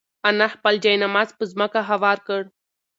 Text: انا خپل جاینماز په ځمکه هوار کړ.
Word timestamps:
انا 0.27 0.45
خپل 0.55 0.73
جاینماز 0.83 1.29
په 1.37 1.43
ځمکه 1.51 1.79
هوار 1.89 2.17
کړ. 2.27 2.41